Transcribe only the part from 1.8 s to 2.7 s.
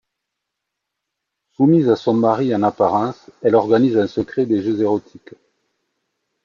à son mari en